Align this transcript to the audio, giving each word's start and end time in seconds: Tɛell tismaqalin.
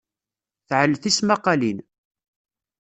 Tɛell 0.67 0.93
tismaqalin. 1.01 1.77